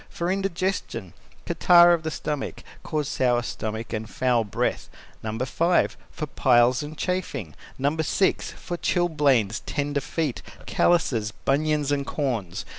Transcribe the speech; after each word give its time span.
For 0.09 0.31
indigestion 0.31 1.13
(catarrh 1.45 1.93
of 1.93 2.01
the 2.01 2.09
stomach) 2.09 2.63
cause 2.81 3.07
sour 3.07 3.43
stomach 3.43 3.93
and 3.93 4.09
foul 4.09 4.43
breath. 4.43 4.89
No. 5.21 5.37
5. 5.37 5.95
For 6.09 6.25
piles 6.25 6.81
and 6.81 6.97
chafing. 6.97 7.53
No. 7.77 7.95
6. 7.95 8.49
For 8.53 8.77
Chilblains, 8.77 9.61
tender 9.67 10.01
feet, 10.01 10.41
callouses, 10.65 11.33
bunions, 11.45 11.91
and 11.91 12.03
corns. 12.07 12.65